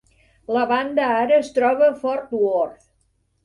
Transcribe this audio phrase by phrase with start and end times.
[0.55, 2.93] La banda ara es troba a Fort Worth.